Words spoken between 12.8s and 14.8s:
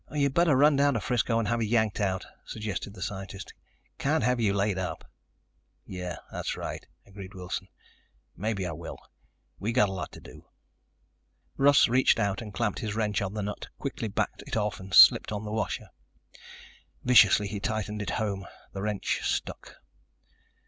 wrench on the nut, quickly backed it off